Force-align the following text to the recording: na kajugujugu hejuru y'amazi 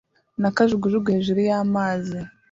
na 0.41 0.49
kajugujugu 0.55 1.07
hejuru 1.15 1.39
y'amazi 1.49 2.17